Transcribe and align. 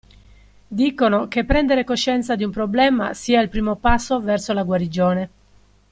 Dicono 0.67 1.27
che 1.27 1.45
prendere 1.45 1.83
coscienza 1.83 2.35
di 2.35 2.43
un 2.43 2.49
problema 2.49 3.13
sia 3.13 3.39
il 3.39 3.49
primo 3.49 3.75
passo 3.75 4.19
verso 4.19 4.51
la 4.51 4.63
guarigione. 4.63 5.29